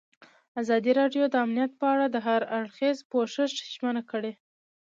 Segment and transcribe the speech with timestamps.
[0.61, 4.31] ازادي راډیو د امنیت په اړه د هر اړخیز پوښښ ژمنه کړې.